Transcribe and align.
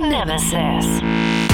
Nemesis. 0.00 1.53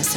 With 0.00 0.16